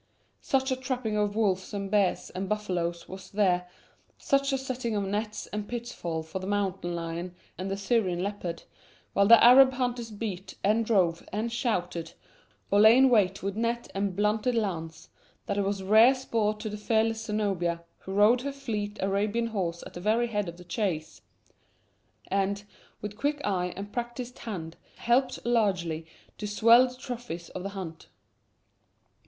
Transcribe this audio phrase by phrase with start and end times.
[0.41, 3.69] Such a trapping of wolves and bears and buffaloes was there,
[4.17, 8.63] such a setting of nets and pitfalls for the mountain lion and the Syrian leopard,
[9.13, 12.13] while the Arab hunters beat, and drove, and shouted,
[12.71, 15.09] or lay in wait with net and blunted lance,
[15.45, 19.83] that it was rare sport to the fearless Zenobia, who rode her fleet Arabian horse
[19.85, 21.21] at the very head of the chase,
[22.29, 22.63] and,
[23.01, 26.07] with quick eye and practised hand, helped largely
[26.39, 28.07] to swell the trophies of the hunt.